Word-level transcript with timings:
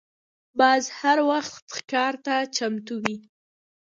باز 0.59 0.83
هر 0.99 1.17
وخت 1.29 1.63
ښکار 1.75 2.13
ته 2.25 2.35
چمتو 2.55 2.95
وي 3.03 3.17